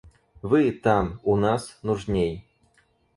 [0.41, 2.43] Вы— там, у нас, нужней!